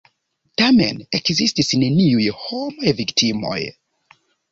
[0.59, 3.59] Tamen, ekzistis neniuj homaj viktimoj.